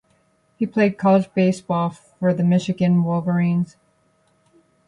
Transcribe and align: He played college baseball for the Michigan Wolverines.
He 0.57 0.65
played 0.65 0.97
college 0.97 1.31
baseball 1.35 1.91
for 1.91 2.33
the 2.33 2.43
Michigan 2.43 3.03
Wolverines. 3.03 3.77